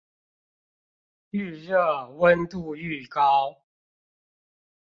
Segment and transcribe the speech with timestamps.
[1.29, 1.75] 愈熱
[2.17, 3.61] 溫度愈高